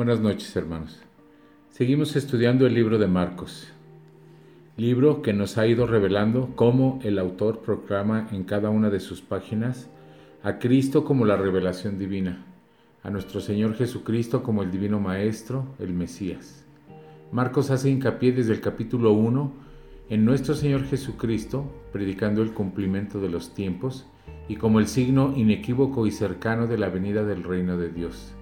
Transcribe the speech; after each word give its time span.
Buenas 0.00 0.22
noches 0.22 0.56
hermanos. 0.56 0.98
Seguimos 1.68 2.16
estudiando 2.16 2.66
el 2.66 2.72
libro 2.72 2.96
de 2.96 3.06
Marcos, 3.06 3.70
libro 4.78 5.20
que 5.20 5.34
nos 5.34 5.58
ha 5.58 5.66
ido 5.66 5.86
revelando 5.86 6.54
cómo 6.56 7.00
el 7.02 7.18
autor 7.18 7.60
proclama 7.60 8.26
en 8.32 8.44
cada 8.44 8.70
una 8.70 8.88
de 8.88 8.98
sus 8.98 9.20
páginas 9.20 9.90
a 10.42 10.58
Cristo 10.58 11.04
como 11.04 11.26
la 11.26 11.36
revelación 11.36 11.98
divina, 11.98 12.46
a 13.02 13.10
nuestro 13.10 13.42
Señor 13.42 13.74
Jesucristo 13.74 14.42
como 14.42 14.62
el 14.62 14.70
divino 14.70 15.00
Maestro, 15.00 15.66
el 15.78 15.92
Mesías. 15.92 16.64
Marcos 17.30 17.70
hace 17.70 17.90
hincapié 17.90 18.32
desde 18.32 18.54
el 18.54 18.62
capítulo 18.62 19.12
1 19.12 19.52
en 20.08 20.24
nuestro 20.24 20.54
Señor 20.54 20.86
Jesucristo, 20.86 21.70
predicando 21.92 22.40
el 22.40 22.54
cumplimiento 22.54 23.20
de 23.20 23.28
los 23.28 23.52
tiempos 23.52 24.06
y 24.48 24.56
como 24.56 24.80
el 24.80 24.86
signo 24.86 25.34
inequívoco 25.36 26.06
y 26.06 26.10
cercano 26.10 26.66
de 26.66 26.78
la 26.78 26.88
venida 26.88 27.22
del 27.22 27.42
reino 27.42 27.76
de 27.76 27.90
Dios. 27.90 28.34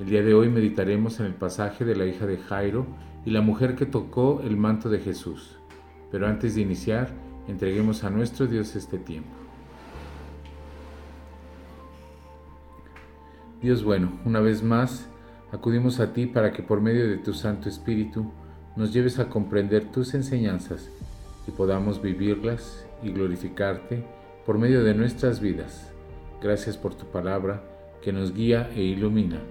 El 0.00 0.06
día 0.06 0.22
de 0.22 0.32
hoy 0.32 0.48
meditaremos 0.48 1.20
en 1.20 1.26
el 1.26 1.34
pasaje 1.34 1.84
de 1.84 1.94
la 1.94 2.06
hija 2.06 2.24
de 2.24 2.38
Jairo 2.38 2.86
y 3.26 3.32
la 3.32 3.42
mujer 3.42 3.74
que 3.74 3.84
tocó 3.84 4.40
el 4.42 4.56
manto 4.56 4.88
de 4.88 4.98
Jesús. 4.98 5.58
Pero 6.10 6.26
antes 6.26 6.54
de 6.54 6.62
iniciar, 6.62 7.10
entreguemos 7.48 8.02
a 8.02 8.08
nuestro 8.08 8.46
Dios 8.46 8.74
este 8.76 8.96
tiempo. 8.96 9.28
Dios 13.60 13.84
bueno, 13.84 14.18
una 14.24 14.40
vez 14.40 14.62
más, 14.62 15.06
acudimos 15.52 16.00
a 16.00 16.14
ti 16.14 16.24
para 16.24 16.50
que 16.50 16.62
por 16.62 16.80
medio 16.80 17.06
de 17.06 17.18
tu 17.18 17.34
Santo 17.34 17.68
Espíritu 17.68 18.32
nos 18.76 18.94
lleves 18.94 19.18
a 19.18 19.28
comprender 19.28 19.92
tus 19.92 20.14
enseñanzas 20.14 20.90
y 21.46 21.50
podamos 21.50 22.00
vivirlas 22.00 22.86
y 23.02 23.10
glorificarte 23.10 24.02
por 24.46 24.56
medio 24.56 24.82
de 24.82 24.94
nuestras 24.94 25.40
vidas. 25.40 25.92
Gracias 26.40 26.78
por 26.78 26.94
tu 26.94 27.04
palabra 27.04 27.62
que 28.00 28.14
nos 28.14 28.32
guía 28.32 28.70
e 28.74 28.80
ilumina 28.80 29.42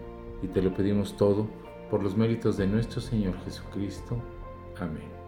y 0.41 0.47
te 0.47 0.61
lo 0.61 0.73
pedimos 0.73 1.17
todo 1.17 1.47
por 1.89 2.03
los 2.03 2.15
méritos 2.15 2.57
de 2.57 2.67
nuestro 2.67 3.01
Señor 3.01 3.35
Jesucristo. 3.43 4.17
Amén. 4.79 5.19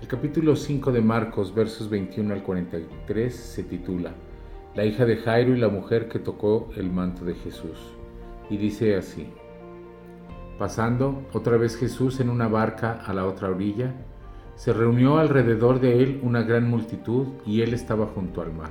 El 0.00 0.08
capítulo 0.08 0.54
5 0.54 0.92
de 0.92 1.00
Marcos, 1.00 1.54
versos 1.54 1.88
21 1.88 2.34
al 2.34 2.42
43, 2.42 3.34
se 3.34 3.62
titula 3.62 4.12
La 4.74 4.84
hija 4.84 5.06
de 5.06 5.16
Jairo 5.16 5.56
y 5.56 5.58
la 5.58 5.68
mujer 5.68 6.08
que 6.08 6.18
tocó 6.18 6.68
el 6.76 6.90
manto 6.90 7.24
de 7.24 7.34
Jesús. 7.34 7.78
Y 8.50 8.58
dice 8.58 8.96
así, 8.96 9.28
Pasando 10.58 11.26
otra 11.32 11.56
vez 11.56 11.76
Jesús 11.76 12.20
en 12.20 12.28
una 12.28 12.48
barca 12.48 13.00
a 13.04 13.14
la 13.14 13.26
otra 13.26 13.48
orilla, 13.48 13.94
se 14.56 14.72
reunió 14.72 15.18
alrededor 15.18 15.80
de 15.80 16.02
él 16.02 16.20
una 16.22 16.42
gran 16.42 16.68
multitud 16.68 17.26
y 17.44 17.62
él 17.62 17.74
estaba 17.74 18.06
junto 18.06 18.40
al 18.42 18.52
mar. 18.52 18.70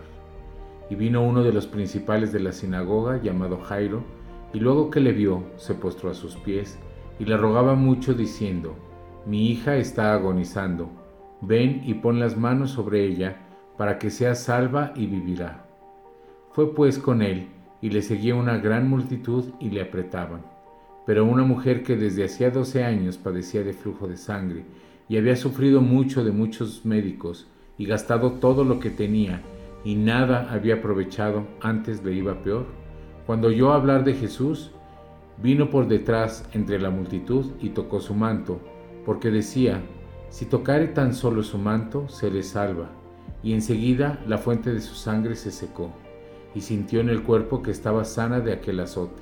Y 0.89 0.95
vino 0.95 1.23
uno 1.23 1.43
de 1.43 1.51
los 1.51 1.67
principales 1.67 2.31
de 2.31 2.39
la 2.39 2.51
sinagoga, 2.51 3.21
llamado 3.21 3.59
Jairo, 3.59 4.03
y 4.53 4.59
luego 4.59 4.91
que 4.91 4.99
le 4.99 5.11
vio, 5.11 5.43
se 5.57 5.73
postró 5.73 6.11
a 6.11 6.13
sus 6.13 6.35
pies 6.37 6.79
y 7.19 7.25
le 7.25 7.35
rogaba 7.35 7.75
mucho 7.75 8.13
diciendo, 8.13 8.75
Mi 9.25 9.49
hija 9.49 9.77
está 9.77 10.13
agonizando, 10.13 10.89
ven 11.41 11.81
y 11.85 11.95
pon 11.95 12.19
las 12.19 12.37
manos 12.37 12.71
sobre 12.71 13.05
ella, 13.05 13.37
para 13.77 13.97
que 13.97 14.11
sea 14.11 14.35
salva 14.35 14.93
y 14.95 15.07
vivirá. 15.07 15.65
Fue 16.51 16.73
pues 16.75 16.99
con 16.99 17.21
él, 17.21 17.47
y 17.81 17.89
le 17.89 18.01
seguía 18.01 18.35
una 18.35 18.57
gran 18.59 18.87
multitud 18.87 19.45
y 19.59 19.69
le 19.69 19.81
apretaban. 19.81 20.45
Pero 21.05 21.25
una 21.25 21.43
mujer 21.43 21.83
que 21.83 21.97
desde 21.97 22.25
hacía 22.25 22.51
doce 22.51 22.83
años 22.83 23.17
padecía 23.17 23.63
de 23.63 23.73
flujo 23.73 24.07
de 24.07 24.17
sangre, 24.17 24.63
y 25.09 25.17
había 25.17 25.35
sufrido 25.35 25.81
mucho 25.81 26.23
de 26.23 26.31
muchos 26.31 26.85
médicos, 26.85 27.47
y 27.77 27.85
gastado 27.85 28.33
todo 28.33 28.63
lo 28.63 28.79
que 28.79 28.91
tenía, 28.91 29.41
y 29.83 29.95
nada 29.95 30.47
había 30.53 30.75
aprovechado, 30.75 31.45
antes 31.59 32.03
le 32.03 32.13
iba 32.13 32.41
peor, 32.41 32.67
cuando 33.25 33.47
oyó 33.47 33.71
hablar 33.71 34.03
de 34.03 34.13
Jesús, 34.13 34.71
vino 35.41 35.69
por 35.69 35.87
detrás 35.87 36.47
entre 36.53 36.79
la 36.79 36.89
multitud 36.89 37.51
y 37.61 37.69
tocó 37.69 37.99
su 37.99 38.13
manto, 38.13 38.59
porque 39.05 39.31
decía, 39.31 39.81
si 40.29 40.45
tocare 40.45 40.87
tan 40.87 41.13
solo 41.13 41.43
su 41.43 41.57
manto, 41.57 42.09
se 42.09 42.29
le 42.31 42.43
salva. 42.43 42.89
Y 43.43 43.53
enseguida 43.53 44.21
la 44.27 44.37
fuente 44.37 44.73
de 44.73 44.81
su 44.81 44.95
sangre 44.95 45.35
se 45.35 45.51
secó, 45.51 45.91
y 46.55 46.61
sintió 46.61 46.99
en 46.99 47.09
el 47.09 47.23
cuerpo 47.23 47.61
que 47.61 47.71
estaba 47.71 48.03
sana 48.03 48.39
de 48.39 48.53
aquel 48.53 48.79
azote. 48.79 49.21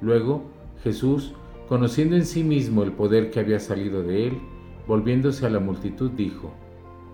Luego 0.00 0.42
Jesús, 0.82 1.34
conociendo 1.68 2.16
en 2.16 2.24
sí 2.24 2.44
mismo 2.44 2.82
el 2.82 2.92
poder 2.92 3.30
que 3.30 3.40
había 3.40 3.58
salido 3.58 4.02
de 4.02 4.28
él, 4.28 4.38
volviéndose 4.86 5.44
a 5.44 5.50
la 5.50 5.60
multitud, 5.60 6.10
dijo, 6.12 6.52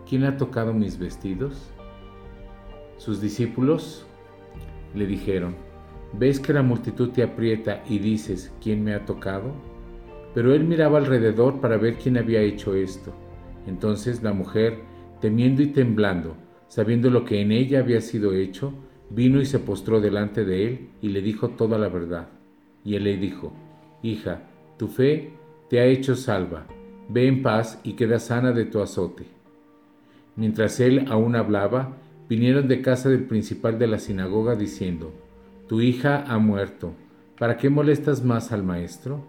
¿quién 0.09 0.25
ha 0.25 0.37
tocado 0.37 0.73
mis 0.73 0.99
vestidos? 0.99 1.71
Sus 2.99 3.21
discípulos 3.21 4.07
le 4.95 5.07
dijeron, 5.07 5.57
¿Ves 6.17 6.39
que 6.39 6.53
la 6.53 6.63
multitud 6.63 7.11
te 7.11 7.25
aprieta 7.25 7.83
y 7.89 7.99
dices, 7.99 8.55
¿quién 8.63 8.85
me 8.85 8.95
ha 8.95 9.05
tocado? 9.05 9.53
Pero 10.33 10.55
él 10.55 10.63
miraba 10.63 10.99
alrededor 10.99 11.61
para 11.61 11.77
ver 11.77 11.97
quién 11.97 12.17
había 12.17 12.41
hecho 12.41 12.77
esto. 12.77 13.13
Entonces 13.67 14.23
la 14.23 14.33
mujer, 14.33 14.79
temiendo 15.21 15.61
y 15.63 15.69
temblando, 15.69 16.37
sabiendo 16.69 17.11
lo 17.11 17.25
que 17.25 17.41
en 17.41 17.51
ella 17.51 17.81
había 17.81 18.01
sido 18.01 18.33
hecho, 18.33 18.73
vino 19.11 19.41
y 19.41 19.47
se 19.47 19.59
postró 19.59 20.01
delante 20.01 20.45
de 20.45 20.67
él 20.67 20.89
y 21.03 21.09
le 21.09 21.21
dijo 21.21 21.51
toda 21.51 21.79
la 21.79 21.89
verdad. 21.89 22.29
Y 22.85 22.95
él 22.95 23.05
le 23.05 23.17
dijo, 23.17 23.53
Hija, 24.03 24.43
tu 24.77 24.87
fe 24.87 25.33
te 25.69 25.81
ha 25.81 25.87
hecho 25.87 26.15
salva, 26.15 26.67
ve 27.09 27.27
en 27.27 27.43
paz 27.43 27.81
y 27.83 27.95
queda 27.95 28.21
sana 28.21 28.53
de 28.53 28.67
tu 28.67 28.81
azote. 28.81 29.25
Mientras 30.37 30.79
él 30.79 31.07
aún 31.09 31.35
hablaba, 31.35 31.97
vinieron 32.29 32.69
de 32.69 32.83
casa 32.83 33.09
del 33.09 33.25
principal 33.25 33.79
de 33.81 33.89
la 33.89 33.99
sinagoga 33.99 34.55
diciendo, 34.55 35.13
tu 35.69 35.81
hija 35.81 36.25
ha 36.29 36.39
muerto, 36.39 36.93
¿para 37.39 37.57
qué 37.57 37.71
molestas 37.71 38.23
más 38.23 38.53
al 38.53 38.63
maestro? 38.63 39.25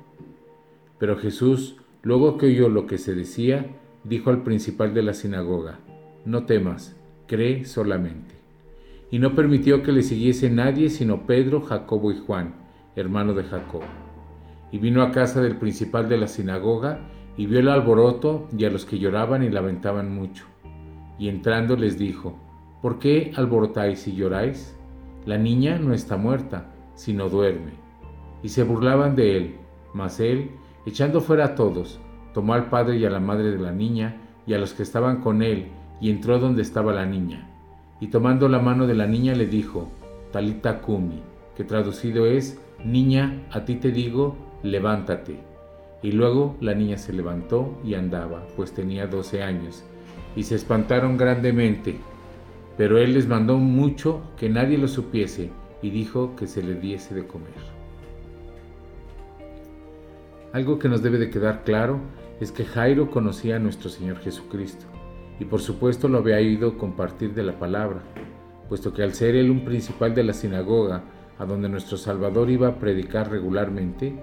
Pero 1.00 1.18
Jesús, 1.18 1.78
luego 2.04 2.38
que 2.38 2.48
oyó 2.48 2.68
lo 2.68 2.88
que 2.88 2.98
se 2.98 3.16
decía, 3.16 3.66
dijo 4.04 4.32
al 4.32 4.44
principal 4.44 4.94
de 4.94 5.02
la 5.02 5.14
sinagoga, 5.14 5.80
no 6.26 6.46
temas, 6.46 6.96
cree 7.26 7.64
solamente. 7.64 8.36
Y 9.12 9.20
no 9.20 9.34
permitió 9.34 9.82
que 9.82 9.94
le 9.94 10.02
siguiese 10.02 10.50
nadie 10.50 10.90
sino 10.90 11.26
Pedro, 11.26 11.62
Jacobo 11.62 12.12
y 12.12 12.18
Juan, 12.18 12.56
hermano 12.98 13.34
de 13.34 13.44
Jacob. 13.44 13.84
Y 14.74 14.78
vino 14.78 15.04
a 15.04 15.12
casa 15.12 15.42
del 15.42 15.56
principal 15.56 16.10
de 16.10 16.18
la 16.18 16.28
sinagoga 16.28 17.00
y 17.38 17.46
vio 17.46 17.60
el 17.60 17.70
alboroto 17.70 18.50
y 18.58 18.66
a 18.66 18.70
los 18.70 18.86
que 18.86 19.00
lloraban 19.00 19.42
y 19.42 19.50
lamentaban 19.50 20.14
mucho. 20.14 20.46
Y 21.18 21.30
entrando 21.30 21.78
les 21.78 21.98
dijo, 21.98 22.38
¿por 22.82 23.00
qué 23.00 23.32
alborotáis 23.36 24.06
y 24.08 24.16
lloráis? 24.16 24.76
La 25.26 25.38
niña 25.38 25.80
no 25.80 25.94
está 25.94 26.18
muerta, 26.18 26.72
sino 26.96 27.30
duerme. 27.30 27.72
Y 28.44 28.50
se 28.50 28.64
burlaban 28.64 29.16
de 29.16 29.38
él, 29.38 29.56
mas 29.94 30.20
él, 30.20 30.52
echando 30.86 31.22
fuera 31.22 31.46
a 31.46 31.56
todos, 31.56 32.00
tomó 32.34 32.54
al 32.54 32.70
padre 32.70 32.98
y 32.98 33.06
a 33.06 33.10
la 33.10 33.20
madre 33.20 33.52
de 33.52 33.60
la 33.60 33.72
niña 33.72 34.22
y 34.46 34.54
a 34.54 34.60
los 34.60 34.74
que 34.74 34.84
estaban 34.84 35.22
con 35.22 35.42
él, 35.42 35.68
y 36.00 36.12
entró 36.12 36.38
donde 36.38 36.62
estaba 36.62 36.94
la 36.94 37.06
niña. 37.06 37.50
Y 38.00 38.08
tomando 38.08 38.50
la 38.50 38.60
mano 38.60 38.86
de 38.86 38.94
la 38.94 39.08
niña 39.08 39.34
le 39.34 39.48
dijo, 39.48 39.90
Talita 40.32 40.82
Kumi, 40.82 41.24
que 41.56 41.64
traducido 41.64 42.28
es, 42.28 42.60
Niña, 42.84 43.48
a 43.52 43.66
ti 43.66 43.76
te 43.76 43.92
digo, 43.92 44.36
levántate. 44.62 45.40
Y 46.04 46.12
luego 46.12 46.56
la 46.60 46.76
niña 46.76 46.98
se 46.98 47.14
levantó 47.14 47.80
y 47.84 47.96
andaba, 47.96 48.46
pues 48.56 48.74
tenía 48.74 49.08
doce 49.08 49.42
años, 49.42 49.84
y 50.36 50.44
se 50.44 50.54
espantaron 50.54 51.18
grandemente 51.18 51.98
pero 52.78 52.98
él 52.98 53.14
les 53.14 53.28
mandó 53.28 53.58
mucho 53.58 54.22
que 54.38 54.50
nadie 54.50 54.78
lo 54.78 54.88
supiese 54.88 55.50
y 55.82 55.90
dijo 55.90 56.36
que 56.36 56.48
se 56.48 56.64
le 56.64 56.76
diese 56.76 57.16
de 57.16 57.26
comer. 57.26 57.76
Algo 60.52 60.80
que 60.80 60.90
nos 60.90 61.02
debe 61.02 61.18
de 61.18 61.30
quedar 61.30 61.64
claro 61.64 62.00
es 62.40 62.52
que 62.52 62.66
Jairo 62.66 63.12
conocía 63.12 63.58
a 63.58 63.60
nuestro 63.60 63.90
Señor 63.90 64.20
Jesucristo 64.20 64.86
y 65.40 65.46
por 65.46 65.62
supuesto 65.62 66.08
lo 66.08 66.20
había 66.20 66.40
ido 66.42 66.78
compartir 66.78 67.34
de 67.34 67.44
la 67.44 67.60
palabra, 67.60 68.02
puesto 68.70 68.94
que 68.94 69.04
al 69.04 69.14
ser 69.14 69.36
él 69.36 69.52
un 69.52 69.66
principal 69.66 70.16
de 70.16 70.24
la 70.24 70.34
sinagoga 70.34 71.04
a 71.38 71.46
donde 71.46 71.70
nuestro 71.70 71.98
Salvador 71.98 72.50
iba 72.50 72.70
a 72.70 72.80
predicar 72.80 73.30
regularmente, 73.30 74.16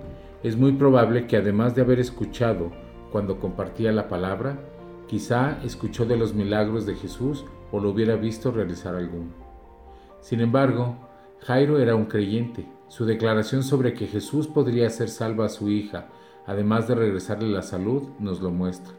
es 0.43 0.57
muy 0.57 0.73
probable 0.73 1.27
que 1.27 1.37
además 1.37 1.75
de 1.75 1.83
haber 1.83 2.01
escuchado 2.01 2.73
cuando 3.11 3.39
compartía 3.39 3.93
la 3.93 4.09
palabra, 4.09 4.59
quizá 5.07 5.59
escuchó 5.63 6.07
de 6.07 6.17
los 6.17 6.35
milagros 6.35 6.87
de 6.87 6.95
Jesús 6.95 7.45
o 7.73 7.81
lo 7.81 7.91
hubiera 7.91 8.15
visto 8.15 8.53
realizar 8.53 8.95
alguno. 8.95 9.33
Sin 10.21 10.41
embargo, 10.41 10.97
Jairo 11.41 11.81
era 11.81 11.97
un 11.97 12.05
creyente. 12.05 12.69
Su 12.87 13.05
declaración 13.05 13.65
sobre 13.65 13.95
que 13.95 14.07
Jesús 14.07 14.47
podría 14.47 14.87
hacer 14.87 15.09
salva 15.09 15.47
a 15.47 15.49
su 15.49 15.71
hija, 15.71 16.09
además 16.47 16.87
de 16.87 16.95
regresarle 16.95 17.49
la 17.49 17.63
salud, 17.63 18.11
nos 18.21 18.41
lo 18.41 18.51
muestra. 18.51 18.93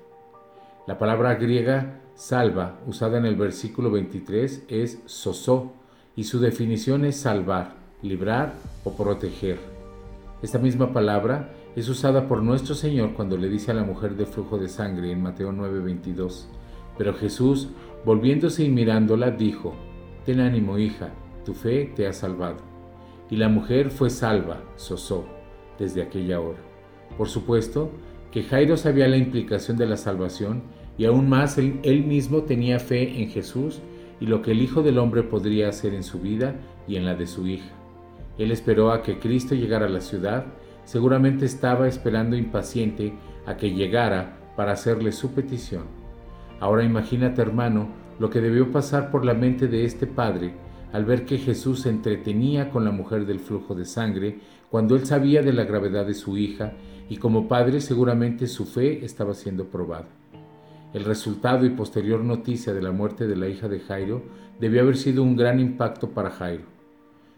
La 0.87 0.97
palabra 0.97 1.35
griega 1.35 2.01
salva, 2.15 2.79
usada 2.85 3.17
en 3.17 3.25
el 3.25 3.35
versículo 3.35 3.91
23, 3.91 4.65
es 4.67 4.99
sosó, 5.05 5.71
y 6.15 6.25
su 6.25 6.39
definición 6.39 7.05
es 7.05 7.17
salvar, 7.17 7.75
librar 8.01 8.55
o 8.83 8.91
proteger. 8.91 9.59
Esta 10.41 10.59
misma 10.59 10.91
palabra 10.91 11.53
es 11.75 11.87
usada 11.87 12.27
por 12.27 12.43
nuestro 12.43 12.75
Señor 12.75 13.13
cuando 13.13 13.37
le 13.37 13.49
dice 13.49 13.71
a 13.71 13.75
la 13.75 13.83
mujer 13.83 14.15
de 14.15 14.25
flujo 14.25 14.57
de 14.57 14.67
sangre 14.67 15.11
en 15.11 15.23
Mateo 15.23 15.51
9:22, 15.51 16.47
pero 16.97 17.13
Jesús 17.13 17.69
Volviéndose 18.05 18.63
y 18.63 18.69
mirándola, 18.69 19.31
dijo, 19.31 19.73
Ten 20.25 20.39
ánimo, 20.39 20.77
hija, 20.77 21.09
tu 21.45 21.53
fe 21.53 21.91
te 21.95 22.07
ha 22.07 22.13
salvado. 22.13 22.57
Y 23.29 23.35
la 23.37 23.49
mujer 23.49 23.91
fue 23.91 24.09
salva, 24.09 24.63
sosó, 24.75 25.25
desde 25.79 26.01
aquella 26.01 26.39
hora. 26.39 26.59
Por 27.17 27.29
supuesto 27.29 27.91
que 28.31 28.43
Jairo 28.43 28.77
sabía 28.77 29.07
la 29.07 29.17
implicación 29.17 29.77
de 29.77 29.85
la 29.85 29.97
salvación 29.97 30.63
y 30.97 31.05
aún 31.05 31.29
más 31.29 31.57
él, 31.57 31.79
él, 31.83 32.03
mismo 32.03 32.43
tenía 32.43 32.79
fe 32.79 33.21
en 33.21 33.29
Jesús 33.29 33.81
y 34.19 34.25
lo 34.25 34.41
que 34.41 34.51
el 34.51 34.61
Hijo 34.61 34.81
del 34.81 34.97
Hombre 34.97 35.23
podría 35.23 35.69
hacer 35.69 35.93
en 35.93 36.03
su 36.03 36.19
vida 36.19 36.55
y 36.87 36.95
en 36.95 37.05
la 37.05 37.15
de 37.15 37.27
su 37.27 37.47
hija. 37.47 37.71
Él 38.37 38.51
esperó 38.51 38.91
a 38.91 39.01
que 39.01 39.19
Cristo 39.19 39.55
llegara 39.55 39.85
a 39.85 39.89
la 39.89 40.01
ciudad, 40.01 40.45
seguramente 40.85 41.45
estaba 41.45 41.87
esperando 41.87 42.35
impaciente 42.35 43.13
a 43.45 43.57
que 43.57 43.71
llegara 43.71 44.37
para 44.55 44.73
hacerle 44.73 45.11
su 45.11 45.33
petición. 45.33 46.02
Ahora 46.63 46.85
imagínate, 46.85 47.41
hermano, 47.41 47.89
lo 48.19 48.29
que 48.29 48.39
debió 48.39 48.71
pasar 48.71 49.11
por 49.11 49.25
la 49.25 49.33
mente 49.33 49.67
de 49.67 49.83
este 49.83 50.07
padre 50.07 50.53
al 50.93 51.03
ver 51.03 51.25
que 51.25 51.37
Jesús 51.37 51.81
se 51.81 51.89
entretenía 51.89 52.69
con 52.69 52.85
la 52.85 52.91
mujer 52.91 53.25
del 53.25 53.41
flujo 53.41 53.75
de 53.75 53.83
sangre 53.83 54.39
cuando 54.71 54.95
él 54.95 55.05
sabía 55.05 55.41
de 55.41 55.51
la 55.51 55.65
gravedad 55.65 56.05
de 56.05 56.13
su 56.13 56.37
hija 56.37 56.71
y 57.09 57.17
como 57.17 57.49
padre 57.49 57.81
seguramente 57.81 58.47
su 58.47 58.63
fe 58.63 59.03
estaba 59.03 59.33
siendo 59.33 59.65
probada. 59.65 60.07
El 60.93 61.03
resultado 61.03 61.65
y 61.65 61.71
posterior 61.71 62.23
noticia 62.23 62.73
de 62.73 62.81
la 62.81 62.93
muerte 62.93 63.27
de 63.27 63.35
la 63.35 63.49
hija 63.49 63.67
de 63.67 63.81
Jairo 63.81 64.23
debió 64.57 64.83
haber 64.83 64.95
sido 64.95 65.21
un 65.21 65.35
gran 65.35 65.59
impacto 65.59 66.11
para 66.11 66.31
Jairo. 66.31 66.63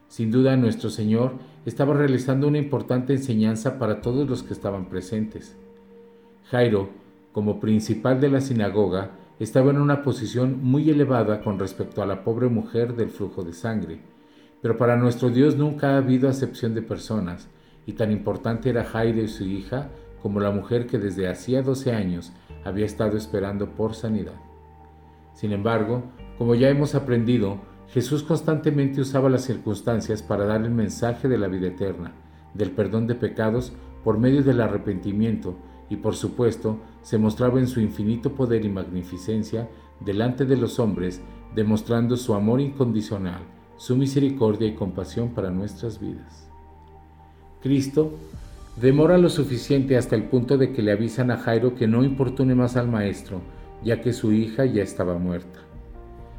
Sin 0.08 0.30
duda 0.30 0.56
nuestro 0.56 0.92
Señor 0.92 1.32
estaba 1.66 1.96
realizando 1.96 2.48
una 2.48 2.60
importante 2.60 3.14
enseñanza 3.14 3.80
para 3.80 4.02
todos 4.02 4.30
los 4.30 4.44
que 4.44 4.54
estaban 4.54 4.86
presentes. 4.88 5.58
Jairo, 6.52 7.05
como 7.36 7.60
principal 7.60 8.22
de 8.22 8.30
la 8.30 8.40
sinagoga, 8.40 9.12
estaba 9.42 9.72
en 9.72 9.82
una 9.82 10.04
posición 10.04 10.64
muy 10.64 10.90
elevada 10.90 11.42
con 11.42 11.60
respecto 11.60 12.02
a 12.02 12.06
la 12.06 12.24
pobre 12.24 12.48
mujer 12.48 12.96
del 12.96 13.10
flujo 13.10 13.44
de 13.44 13.52
sangre. 13.52 14.00
Pero 14.62 14.78
para 14.78 14.96
nuestro 14.96 15.30
Dios 15.30 15.58
nunca 15.58 15.90
ha 15.90 15.98
habido 15.98 16.30
acepción 16.30 16.74
de 16.74 16.82
personas, 16.82 17.50
y 17.86 17.92
tan 17.92 18.14
importante 18.14 18.70
era 18.70 18.86
Jairo 18.86 19.22
y 19.22 19.28
su 19.28 19.44
hija 19.44 19.90
como 20.22 20.40
la 20.40 20.52
mujer 20.52 20.88
que 20.88 20.98
desde 20.98 21.28
hacía 21.28 21.62
12 21.62 21.92
años 21.92 22.32
había 22.64 22.86
estado 22.86 23.18
esperando 23.18 23.70
por 23.72 23.96
sanidad. 23.96 24.40
Sin 25.34 25.52
embargo, 25.52 26.04
como 26.38 26.56
ya 26.56 26.70
hemos 26.70 26.96
aprendido, 26.96 27.58
Jesús 27.90 28.24
constantemente 28.24 29.02
usaba 29.02 29.30
las 29.30 29.44
circunstancias 29.44 30.24
para 30.24 30.46
dar 30.46 30.62
el 30.62 30.72
mensaje 30.72 31.28
de 31.28 31.38
la 31.38 31.50
vida 31.50 31.68
eterna, 31.68 32.14
del 32.54 32.72
perdón 32.72 33.08
de 33.08 33.16
pecados 33.16 33.74
por 34.06 34.20
medio 34.20 34.42
del 34.42 34.62
arrepentimiento 34.62 35.58
y 35.90 35.98
por 35.98 36.16
supuesto 36.16 36.80
se 37.02 37.18
mostraba 37.18 37.60
en 37.60 37.68
su 37.68 37.80
infinito 37.80 38.34
poder 38.34 38.66
y 38.66 38.70
magnificencia 38.70 39.70
delante 40.00 40.46
de 40.46 40.58
los 40.58 40.80
hombres, 40.80 41.22
demostrando 41.54 42.18
su 42.18 42.34
amor 42.34 42.60
incondicional, 42.60 43.42
su 43.78 43.96
misericordia 43.96 44.68
y 44.68 44.76
compasión 44.76 45.30
para 45.30 45.52
nuestras 45.52 46.00
vidas. 46.00 46.50
Cristo 47.62 48.14
demora 48.80 49.18
lo 49.18 49.30
suficiente 49.30 49.98
hasta 49.98 50.16
el 50.16 50.24
punto 50.24 50.58
de 50.58 50.72
que 50.72 50.82
le 50.82 50.92
avisan 50.92 51.32
a 51.32 51.38
Jairo 51.38 51.76
que 51.76 51.88
no 51.88 52.04
importune 52.04 52.56
más 52.56 52.76
al 52.76 52.90
maestro, 52.90 53.42
ya 53.84 54.02
que 54.02 54.14
su 54.14 54.34
hija 54.34 54.66
ya 54.66 54.84
estaba 54.84 55.18
muerta. 55.18 55.60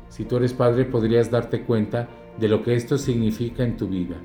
Si 0.09 0.25
tú 0.25 0.37
eres 0.37 0.53
padre 0.53 0.85
podrías 0.85 1.31
darte 1.31 1.63
cuenta 1.63 2.09
de 2.39 2.49
lo 2.49 2.63
que 2.63 2.75
esto 2.75 2.99
significa 2.99 3.65
en 3.65 3.77
tu 3.77 3.89
vida, 3.89 4.17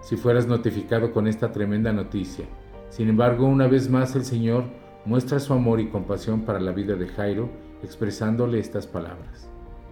si 0.00 0.16
fueras 0.16 0.46
notificado 0.46 1.12
con 1.12 1.26
esta 1.26 1.52
tremenda 1.52 1.92
noticia. 1.92 2.46
Sin 2.90 3.08
embargo, 3.08 3.46
una 3.46 3.66
vez 3.66 3.90
más 3.90 4.14
el 4.16 4.24
Señor 4.24 4.64
muestra 5.04 5.38
su 5.38 5.52
amor 5.52 5.80
y 5.80 5.88
compasión 5.88 6.42
para 6.42 6.60
la 6.60 6.72
vida 6.72 6.96
de 6.96 7.08
Jairo 7.08 7.48
expresándole 7.82 8.58
estas 8.58 8.86
palabras. 8.86 9.48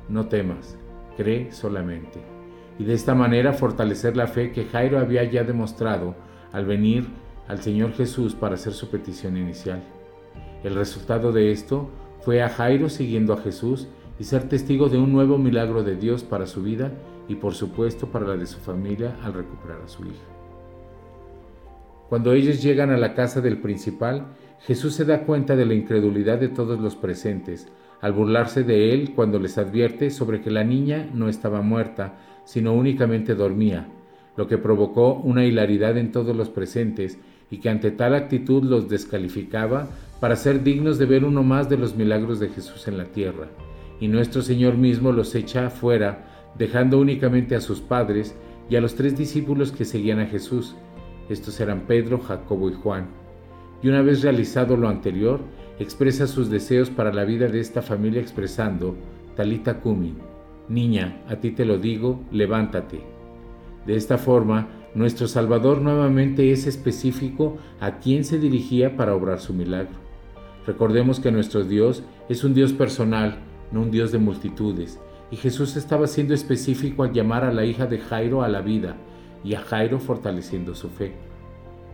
No 0.08 0.26
temas, 0.26 0.76
cree 1.16 1.52
solamente. 1.52 2.20
Y 2.78 2.84
de 2.84 2.94
esta 2.94 3.14
manera 3.14 3.52
fortalecer 3.52 4.16
la 4.16 4.26
fe 4.26 4.52
que 4.52 4.64
Jairo 4.64 4.98
había 4.98 5.24
ya 5.24 5.44
demostrado 5.44 6.14
al 6.52 6.66
venir 6.66 7.06
al 7.48 7.60
Señor 7.60 7.92
Jesús 7.92 8.34
para 8.34 8.54
hacer 8.54 8.72
su 8.72 8.90
petición 8.90 9.36
inicial. 9.36 9.82
El 10.62 10.74
resultado 10.74 11.30
de 11.30 11.52
esto 11.52 11.90
fue 12.20 12.42
a 12.42 12.48
Jairo 12.48 12.88
siguiendo 12.88 13.34
a 13.34 13.40
Jesús 13.40 13.86
y 14.18 14.24
ser 14.24 14.48
testigo 14.48 14.88
de 14.88 14.98
un 14.98 15.12
nuevo 15.12 15.38
milagro 15.38 15.82
de 15.82 15.96
Dios 15.96 16.24
para 16.24 16.46
su 16.46 16.62
vida 16.62 16.92
y 17.28 17.36
por 17.36 17.54
supuesto 17.54 18.08
para 18.08 18.26
la 18.26 18.36
de 18.36 18.46
su 18.46 18.58
familia 18.58 19.16
al 19.22 19.34
recuperar 19.34 19.82
a 19.82 19.88
su 19.88 20.04
hija. 20.04 20.33
Cuando 22.14 22.32
ellos 22.32 22.62
llegan 22.62 22.90
a 22.90 22.96
la 22.96 23.12
casa 23.12 23.40
del 23.40 23.58
principal, 23.58 24.36
Jesús 24.60 24.94
se 24.94 25.04
da 25.04 25.24
cuenta 25.24 25.56
de 25.56 25.66
la 25.66 25.74
incredulidad 25.74 26.38
de 26.38 26.46
todos 26.46 26.78
los 26.78 26.94
presentes, 26.94 27.66
al 28.00 28.12
burlarse 28.12 28.62
de 28.62 28.94
él 28.94 29.14
cuando 29.16 29.40
les 29.40 29.58
advierte 29.58 30.10
sobre 30.10 30.40
que 30.40 30.52
la 30.52 30.62
niña 30.62 31.10
no 31.12 31.28
estaba 31.28 31.60
muerta, 31.60 32.20
sino 32.44 32.72
únicamente 32.72 33.34
dormía, 33.34 33.88
lo 34.36 34.46
que 34.46 34.58
provocó 34.58 35.14
una 35.14 35.44
hilaridad 35.44 35.98
en 35.98 36.12
todos 36.12 36.36
los 36.36 36.50
presentes 36.50 37.18
y 37.50 37.58
que 37.58 37.68
ante 37.68 37.90
tal 37.90 38.14
actitud 38.14 38.62
los 38.62 38.88
descalificaba 38.88 39.88
para 40.20 40.36
ser 40.36 40.62
dignos 40.62 40.98
de 40.98 41.06
ver 41.06 41.24
uno 41.24 41.42
más 41.42 41.68
de 41.68 41.78
los 41.78 41.96
milagros 41.96 42.38
de 42.38 42.48
Jesús 42.48 42.86
en 42.86 42.96
la 42.96 43.06
tierra. 43.06 43.48
Y 43.98 44.06
nuestro 44.06 44.40
Señor 44.40 44.76
mismo 44.76 45.10
los 45.10 45.34
echa 45.34 45.68
fuera, 45.68 46.52
dejando 46.56 47.00
únicamente 47.00 47.56
a 47.56 47.60
sus 47.60 47.80
padres 47.80 48.36
y 48.70 48.76
a 48.76 48.80
los 48.80 48.94
tres 48.94 49.18
discípulos 49.18 49.72
que 49.72 49.84
seguían 49.84 50.20
a 50.20 50.26
Jesús. 50.26 50.76
Estos 51.28 51.58
eran 51.60 51.82
Pedro, 51.82 52.18
Jacobo 52.18 52.70
y 52.70 52.74
Juan 52.74 53.24
y 53.84 53.88
una 53.88 54.00
vez 54.00 54.22
realizado 54.22 54.78
lo 54.78 54.88
anterior, 54.88 55.40
expresa 55.78 56.26
sus 56.26 56.48
deseos 56.48 56.88
para 56.88 57.12
la 57.12 57.24
vida 57.24 57.48
de 57.48 57.60
esta 57.60 57.82
familia 57.82 58.22
expresando, 58.22 58.94
Talita 59.36 59.80
Kumi, 59.80 60.14
niña, 60.70 61.20
a 61.28 61.36
ti 61.36 61.50
te 61.50 61.66
lo 61.66 61.76
digo, 61.76 62.22
levántate. 62.32 63.02
De 63.86 63.94
esta 63.94 64.16
forma, 64.16 64.68
nuestro 64.94 65.28
Salvador 65.28 65.82
nuevamente 65.82 66.50
es 66.50 66.66
específico 66.66 67.58
a 67.78 67.98
quién 67.98 68.24
se 68.24 68.38
dirigía 68.38 68.96
para 68.96 69.14
obrar 69.14 69.38
su 69.38 69.52
milagro. 69.52 69.98
Recordemos 70.66 71.20
que 71.20 71.30
nuestro 71.30 71.62
Dios 71.62 72.04
es 72.30 72.42
un 72.42 72.54
Dios 72.54 72.72
personal, 72.72 73.40
no 73.70 73.82
un 73.82 73.90
Dios 73.90 74.12
de 74.12 74.18
multitudes, 74.18 74.98
y 75.30 75.36
Jesús 75.36 75.76
estaba 75.76 76.06
siendo 76.06 76.32
específico 76.32 77.02
al 77.02 77.12
llamar 77.12 77.44
a 77.44 77.52
la 77.52 77.66
hija 77.66 77.84
de 77.84 77.98
Jairo 77.98 78.42
a 78.42 78.48
la 78.48 78.62
vida 78.62 78.96
y 79.44 79.54
a 79.54 79.60
Jairo 79.60 80.00
fortaleciendo 80.00 80.74
su 80.74 80.88
fe. 80.88 81.12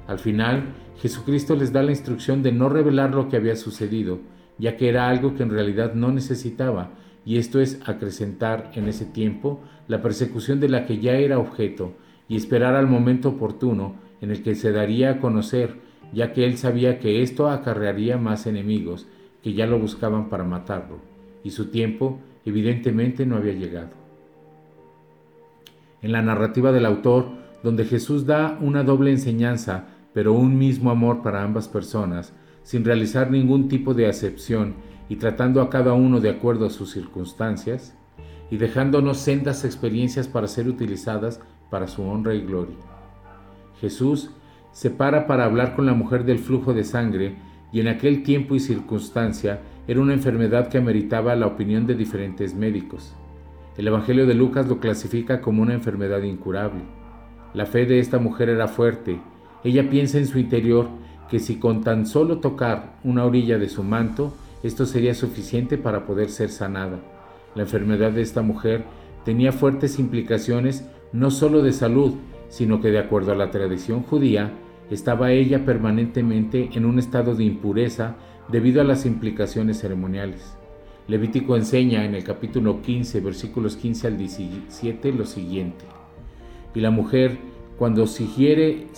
Al 0.07 0.19
final, 0.19 0.75
Jesucristo 1.01 1.55
les 1.57 1.73
da 1.73 1.83
la 1.83 1.91
instrucción 1.91 2.43
de 2.43 2.53
no 2.53 2.69
revelar 2.69 3.15
lo 3.15 3.29
que 3.29 3.37
había 3.37 3.57
sucedido, 3.57 4.21
ya 4.59 4.77
que 4.77 4.89
era 4.89 5.09
algo 5.09 5.35
que 5.35 5.43
en 5.43 5.51
realidad 5.51 5.95
no 5.95 6.13
necesitaba, 6.13 6.91
y 7.25 7.39
esto 7.39 7.61
es 7.61 7.81
acrecentar 7.87 8.71
en 8.75 8.89
ese 8.89 9.05
tiempo 9.05 9.61
la 9.89 10.03
persecución 10.03 10.61
de 10.61 10.69
la 10.69 10.87
que 10.87 10.99
ya 10.99 11.13
era 11.15 11.39
objeto 11.39 11.95
y 12.29 12.37
esperar 12.37 12.75
al 12.75 12.87
momento 12.87 13.31
oportuno 13.31 13.97
en 14.21 14.31
el 14.31 14.43
que 14.43 14.55
se 14.55 14.73
daría 14.73 15.11
a 15.11 15.21
conocer, 15.21 15.77
ya 16.13 16.33
que 16.33 16.45
él 16.45 16.59
sabía 16.59 16.99
que 16.99 17.23
esto 17.23 17.49
acarrearía 17.49 18.17
más 18.17 18.47
enemigos 18.47 19.07
que 19.43 19.55
ya 19.55 19.67
lo 19.67 19.79
buscaban 19.79 20.29
para 20.29 20.45
matarlo, 20.45 20.99
y 21.43 21.51
su 21.51 21.71
tiempo 21.71 22.21
evidentemente 22.45 23.27
no 23.27 23.37
había 23.37 23.55
llegado. 23.55 23.91
En 26.03 26.13
la 26.13 26.23
narrativa 26.23 26.73
del 26.73 26.87
autor, 26.87 27.40
donde 27.63 27.85
Jesús 27.85 28.27
da 28.27 28.59
una 28.61 28.83
doble 28.83 29.11
enseñanza 29.11 29.87
pero 30.13 30.33
un 30.33 30.59
mismo 30.59 30.91
amor 30.91 31.23
para 31.23 31.43
ambas 31.43 31.69
personas, 31.69 32.33
sin 32.63 32.85
realizar 32.85 33.31
ningún 33.31 33.69
tipo 33.69 33.95
de 33.95 34.09
acepción 34.09 34.75
y 35.09 35.17
tratando 35.17 35.61
a 35.61 35.71
cada 35.71 35.93
uno 35.93 36.21
de 36.21 36.31
acuerdo 36.31 36.67
a 36.67 36.71
sus 36.71 36.91
circunstancias, 36.91 37.97
y 38.51 38.57
dejándonos 38.57 39.19
sendas 39.19 39.65
experiencias 39.65 40.27
para 40.27 40.49
ser 40.49 40.69
utilizadas 40.69 41.41
para 41.71 41.87
su 41.87 42.03
honra 42.03 42.35
y 42.35 42.41
gloria. 42.41 42.77
Jesús 43.81 44.31
se 44.73 44.91
para 44.91 45.27
para 45.27 45.45
hablar 45.45 45.77
con 45.77 45.87
la 45.87 45.95
mujer 45.95 46.25
del 46.25 46.41
flujo 46.41 46.75
de 46.75 46.85
sangre 46.85 47.37
y 47.73 47.81
en 47.81 47.87
aquel 47.87 48.25
tiempo 48.25 48.57
y 48.57 48.61
circunstancia 48.61 49.61
era 49.87 50.01
una 50.01 50.15
enfermedad 50.15 50.69
que 50.69 50.79
ameritaba 50.79 51.37
la 51.37 51.47
opinión 51.47 51.87
de 51.87 51.95
diferentes 51.95 52.55
médicos. 52.55 53.15
El 53.77 53.87
Evangelio 53.87 54.27
de 54.27 54.35
Lucas 54.35 54.67
lo 54.67 54.81
clasifica 54.81 55.41
como 55.41 55.63
una 55.63 55.75
enfermedad 55.75 56.23
incurable. 56.23 56.83
La 57.55 57.67
fe 57.67 57.87
de 57.87 57.99
esta 57.99 58.19
mujer 58.19 58.49
era 58.49 58.69
fuerte 58.69 59.21
ella 59.63 59.91
piensa 59.91 60.19
en 60.19 60.27
su 60.27 60.39
interior 60.39 60.89
que 61.29 61.39
si 61.39 61.57
con 61.57 61.83
tan 61.83 62.07
solo 62.07 62.39
tocar 62.39 62.99
una 63.05 63.25
orilla 63.25 63.59
de 63.59 63.69
su 63.69 63.83
manto, 63.83 64.35
esto 64.63 64.87
sería 64.87 65.15
suficiente 65.15 65.77
para 65.77 66.07
poder 66.07 66.31
ser 66.31 66.49
sanada. 66.49 66.99
La 67.55 67.63
enfermedad 67.63 68.13
de 68.13 68.23
esta 68.23 68.43
mujer 68.43 68.85
tenía 69.25 69.53
fuertes 69.53 69.99
implicaciones 69.99 70.89
no 71.13 71.31
solo 71.31 71.63
de 71.63 71.73
salud, 71.73 72.15
sino 72.49 72.81
que 72.81 72.91
de 72.91 72.99
acuerdo 72.99 73.33
a 73.33 73.37
la 73.37 73.51
tradición 73.51 74.03
judía, 74.03 74.53
estaba 74.91 75.31
ella 75.31 75.65
permanentemente 75.65 76.71
en 76.73 76.85
un 76.85 76.99
estado 76.99 77.35
de 77.35 77.45
impureza 77.45 78.17
debido 78.49 78.81
a 78.81 78.85
las 78.85 79.07
implicaciones 79.07 79.79
ceremoniales. 79.79 80.57
Levítico 81.07 81.57
enseña 81.57 82.05
en 82.05 82.15
el 82.15 82.25
capítulo 82.25 82.83
15, 82.83 83.21
versículos 83.21 83.77
15 83.77 84.07
al 84.07 84.19
17 84.19 85.13
lo 85.13 85.27
siguiente. 85.27 86.00
Y 86.75 86.81
la 86.81 86.91
mujer 86.91 87.39
cuando 87.81 88.07
siguiere, 88.07 88.89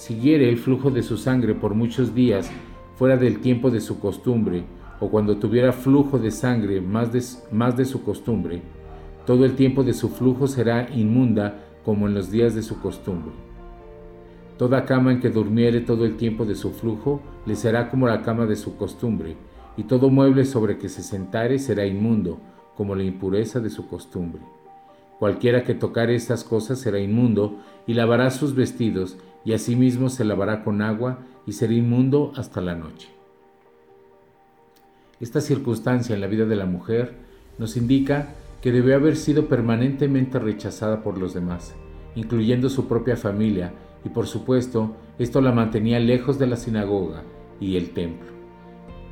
el 0.48 0.56
flujo 0.56 0.90
de 0.90 1.04
su 1.04 1.16
sangre 1.16 1.54
por 1.54 1.72
muchos 1.74 2.16
días 2.16 2.50
fuera 2.96 3.16
del 3.16 3.38
tiempo 3.38 3.70
de 3.70 3.80
su 3.80 4.00
costumbre, 4.00 4.64
o 4.98 5.08
cuando 5.08 5.36
tuviera 5.36 5.72
flujo 5.72 6.18
de 6.18 6.32
sangre 6.32 6.80
más 6.80 7.12
de, 7.12 7.22
más 7.52 7.76
de 7.76 7.84
su 7.84 8.02
costumbre, 8.02 8.60
todo 9.24 9.44
el 9.44 9.54
tiempo 9.54 9.84
de 9.84 9.94
su 9.94 10.08
flujo 10.08 10.48
será 10.48 10.88
inmunda 10.96 11.60
como 11.84 12.08
en 12.08 12.14
los 12.14 12.32
días 12.32 12.56
de 12.56 12.62
su 12.62 12.80
costumbre. 12.80 13.32
Toda 14.58 14.84
cama 14.84 15.12
en 15.12 15.20
que 15.20 15.30
durmiere 15.30 15.80
todo 15.80 16.04
el 16.04 16.16
tiempo 16.16 16.44
de 16.44 16.56
su 16.56 16.72
flujo 16.72 17.22
le 17.46 17.54
será 17.54 17.88
como 17.88 18.08
la 18.08 18.22
cama 18.22 18.46
de 18.46 18.56
su 18.56 18.76
costumbre, 18.76 19.36
y 19.76 19.84
todo 19.84 20.10
mueble 20.10 20.44
sobre 20.44 20.76
que 20.78 20.88
se 20.88 21.04
sentare 21.04 21.60
será 21.60 21.86
inmundo, 21.86 22.40
como 22.76 22.96
la 22.96 23.04
impureza 23.04 23.60
de 23.60 23.70
su 23.70 23.86
costumbre. 23.86 24.42
Cualquiera 25.22 25.62
que 25.62 25.74
tocare 25.74 26.16
estas 26.16 26.42
cosas 26.42 26.80
será 26.80 26.98
inmundo, 26.98 27.60
y 27.86 27.94
lavará 27.94 28.28
sus 28.32 28.56
vestidos, 28.56 29.18
y 29.44 29.52
asimismo 29.52 30.08
se 30.08 30.24
lavará 30.24 30.64
con 30.64 30.82
agua, 30.82 31.20
y 31.46 31.52
será 31.52 31.74
inmundo 31.74 32.32
hasta 32.34 32.60
la 32.60 32.74
noche. 32.74 33.08
Esta 35.20 35.40
circunstancia 35.40 36.16
en 36.16 36.20
la 36.20 36.26
vida 36.26 36.44
de 36.44 36.56
la 36.56 36.66
mujer 36.66 37.12
nos 37.56 37.76
indica 37.76 38.34
que 38.62 38.72
debe 38.72 38.94
haber 38.94 39.14
sido 39.14 39.46
permanentemente 39.46 40.40
rechazada 40.40 41.04
por 41.04 41.16
los 41.18 41.34
demás, 41.34 41.72
incluyendo 42.16 42.68
su 42.68 42.88
propia 42.88 43.16
familia, 43.16 43.74
y 44.04 44.08
por 44.08 44.26
supuesto 44.26 44.96
esto 45.20 45.40
la 45.40 45.52
mantenía 45.52 46.00
lejos 46.00 46.36
de 46.40 46.48
la 46.48 46.56
sinagoga 46.56 47.22
y 47.60 47.76
el 47.76 47.90
templo. 47.90 48.32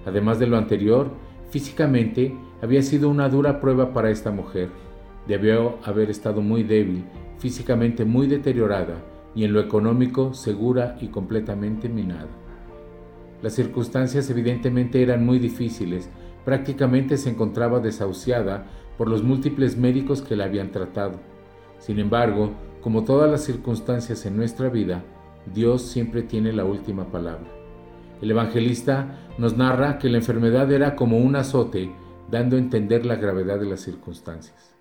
Además 0.04 0.40
de 0.40 0.48
lo 0.48 0.56
anterior, 0.56 1.12
físicamente 1.50 2.36
había 2.60 2.82
sido 2.82 3.08
una 3.08 3.28
dura 3.28 3.60
prueba 3.60 3.92
para 3.92 4.10
esta 4.10 4.32
mujer. 4.32 4.89
Debió 5.26 5.78
haber 5.84 6.10
estado 6.10 6.40
muy 6.40 6.62
débil, 6.62 7.04
físicamente 7.38 8.04
muy 8.04 8.26
deteriorada 8.26 9.02
y 9.34 9.44
en 9.44 9.52
lo 9.52 9.60
económico 9.60 10.34
segura 10.34 10.96
y 11.00 11.08
completamente 11.08 11.88
minada. 11.88 12.28
Las 13.42 13.54
circunstancias 13.54 14.28
evidentemente 14.28 15.02
eran 15.02 15.24
muy 15.24 15.38
difíciles, 15.38 16.10
prácticamente 16.44 17.16
se 17.16 17.30
encontraba 17.30 17.80
desahuciada 17.80 18.66
por 18.98 19.08
los 19.08 19.22
múltiples 19.22 19.76
médicos 19.76 20.20
que 20.20 20.36
la 20.36 20.44
habían 20.44 20.72
tratado. 20.72 21.20
Sin 21.78 21.98
embargo, 21.98 22.50
como 22.82 23.04
todas 23.04 23.30
las 23.30 23.44
circunstancias 23.44 24.26
en 24.26 24.36
nuestra 24.36 24.68
vida, 24.68 25.02
Dios 25.54 25.82
siempre 25.82 26.22
tiene 26.22 26.52
la 26.52 26.64
última 26.64 27.10
palabra. 27.10 27.50
El 28.20 28.30
evangelista 28.30 29.18
nos 29.38 29.56
narra 29.56 29.98
que 29.98 30.10
la 30.10 30.18
enfermedad 30.18 30.70
era 30.70 30.94
como 30.94 31.18
un 31.18 31.36
azote, 31.36 31.90
dando 32.30 32.56
a 32.56 32.58
entender 32.58 33.06
la 33.06 33.16
gravedad 33.16 33.58
de 33.58 33.66
las 33.66 33.80
circunstancias. 33.80 34.76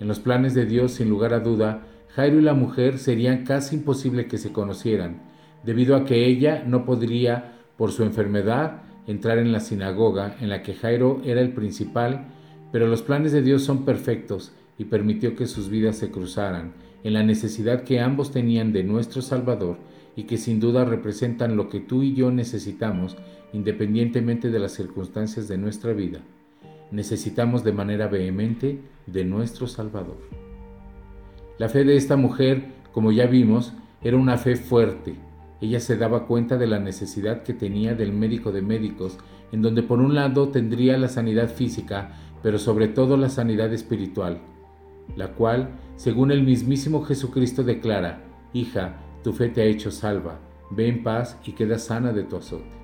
En 0.00 0.08
los 0.08 0.18
planes 0.18 0.54
de 0.54 0.66
Dios, 0.66 0.92
sin 0.92 1.08
lugar 1.08 1.34
a 1.34 1.40
duda, 1.40 1.86
Jairo 2.08 2.38
y 2.38 2.42
la 2.42 2.54
mujer 2.54 2.98
serían 2.98 3.44
casi 3.44 3.76
imposible 3.76 4.26
que 4.26 4.38
se 4.38 4.52
conocieran, 4.52 5.22
debido 5.62 5.94
a 5.94 6.04
que 6.04 6.26
ella 6.26 6.64
no 6.66 6.84
podría, 6.84 7.52
por 7.76 7.92
su 7.92 8.02
enfermedad, 8.02 8.82
entrar 9.06 9.38
en 9.38 9.52
la 9.52 9.60
sinagoga 9.60 10.36
en 10.40 10.48
la 10.48 10.62
que 10.62 10.74
Jairo 10.74 11.20
era 11.24 11.40
el 11.40 11.52
principal, 11.52 12.28
pero 12.72 12.86
los 12.86 13.02
planes 13.02 13.32
de 13.32 13.42
Dios 13.42 13.62
son 13.62 13.84
perfectos 13.84 14.52
y 14.78 14.84
permitió 14.84 15.36
que 15.36 15.46
sus 15.46 15.68
vidas 15.68 15.96
se 15.96 16.10
cruzaran 16.10 16.72
en 17.04 17.14
la 17.14 17.22
necesidad 17.22 17.82
que 17.82 18.00
ambos 18.00 18.30
tenían 18.30 18.72
de 18.72 18.84
nuestro 18.84 19.22
Salvador 19.22 19.78
y 20.16 20.24
que 20.24 20.36
sin 20.36 20.60
duda 20.60 20.84
representan 20.84 21.56
lo 21.56 21.68
que 21.68 21.80
tú 21.80 22.02
y 22.02 22.14
yo 22.14 22.30
necesitamos 22.30 23.16
independientemente 23.52 24.50
de 24.50 24.58
las 24.58 24.72
circunstancias 24.72 25.48
de 25.48 25.58
nuestra 25.58 25.92
vida. 25.92 26.20
Necesitamos 26.90 27.64
de 27.64 27.72
manera 27.72 28.08
vehemente 28.08 28.80
de 29.12 29.24
nuestro 29.24 29.66
Salvador. 29.66 30.18
La 31.58 31.68
fe 31.68 31.84
de 31.84 31.96
esta 31.96 32.16
mujer, 32.16 32.72
como 32.92 33.12
ya 33.12 33.26
vimos, 33.26 33.72
era 34.02 34.16
una 34.16 34.38
fe 34.38 34.56
fuerte. 34.56 35.14
Ella 35.60 35.80
se 35.80 35.96
daba 35.96 36.26
cuenta 36.26 36.56
de 36.56 36.66
la 36.66 36.78
necesidad 36.78 37.42
que 37.42 37.52
tenía 37.52 37.94
del 37.94 38.12
médico 38.12 38.50
de 38.50 38.62
médicos, 38.62 39.18
en 39.52 39.62
donde 39.62 39.82
por 39.82 40.00
un 40.00 40.14
lado 40.14 40.48
tendría 40.48 40.96
la 40.96 41.08
sanidad 41.08 41.50
física, 41.50 42.12
pero 42.42 42.58
sobre 42.58 42.88
todo 42.88 43.16
la 43.16 43.28
sanidad 43.28 43.72
espiritual, 43.72 44.40
la 45.16 45.32
cual, 45.32 45.70
según 45.96 46.30
el 46.30 46.42
mismísimo 46.42 47.02
Jesucristo 47.04 47.62
declara, 47.62 48.24
Hija, 48.52 48.96
tu 49.22 49.32
fe 49.32 49.48
te 49.48 49.60
ha 49.60 49.66
hecho 49.66 49.90
salva, 49.90 50.38
ve 50.70 50.88
en 50.88 51.02
paz 51.02 51.38
y 51.44 51.52
queda 51.52 51.78
sana 51.78 52.12
de 52.12 52.22
tu 52.22 52.36
azote. 52.36 52.80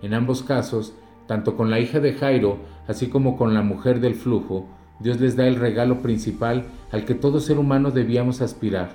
En 0.00 0.14
ambos 0.14 0.42
casos, 0.42 0.94
tanto 1.26 1.56
con 1.56 1.70
la 1.70 1.80
hija 1.80 2.00
de 2.00 2.14
Jairo, 2.14 2.58
así 2.86 3.08
como 3.08 3.36
con 3.36 3.54
la 3.54 3.62
mujer 3.62 4.00
del 4.00 4.14
flujo, 4.14 4.68
Dios 5.00 5.20
les 5.20 5.36
da 5.36 5.46
el 5.46 5.56
regalo 5.56 6.02
principal 6.02 6.66
al 6.92 7.04
que 7.04 7.14
todo 7.14 7.40
ser 7.40 7.58
humano 7.58 7.90
debíamos 7.90 8.40
aspirar, 8.40 8.90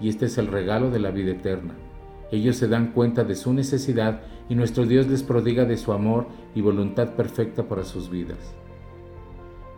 y 0.00 0.08
este 0.08 0.26
es 0.26 0.38
el 0.38 0.48
regalo 0.48 0.90
de 0.90 0.98
la 0.98 1.10
vida 1.10 1.30
eterna. 1.30 1.74
Ellos 2.32 2.56
se 2.56 2.66
dan 2.66 2.92
cuenta 2.92 3.22
de 3.22 3.36
su 3.36 3.52
necesidad 3.52 4.22
y 4.48 4.56
nuestro 4.56 4.86
Dios 4.86 5.06
les 5.06 5.22
prodiga 5.22 5.64
de 5.64 5.76
su 5.76 5.92
amor 5.92 6.26
y 6.54 6.60
voluntad 6.60 7.14
perfecta 7.14 7.68
para 7.68 7.84
sus 7.84 8.10
vidas. 8.10 8.54